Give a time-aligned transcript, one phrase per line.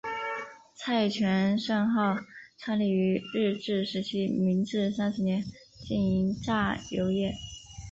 [0.73, 2.17] 蔡泉盛号
[2.57, 5.43] 创立于日治时期明治三十年
[5.87, 7.35] 经营榨油业。